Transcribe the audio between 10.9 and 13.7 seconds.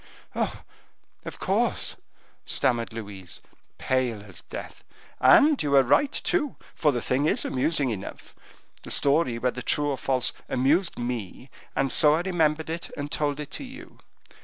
me, and so I remembered it and told it to